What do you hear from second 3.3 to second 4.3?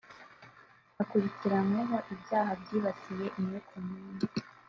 inyokomuntu